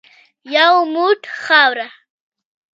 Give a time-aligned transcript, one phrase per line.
[0.55, 1.87] یو موټ خاوره.